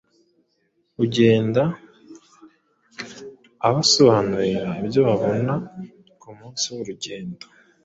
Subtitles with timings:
[1.03, 1.63] ugenda
[3.67, 5.53] abasobanurira ibyo babona
[6.21, 7.45] ku munsi w’urugendo.